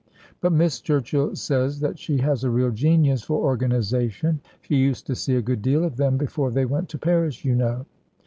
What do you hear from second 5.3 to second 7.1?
a good deal of them, before they went to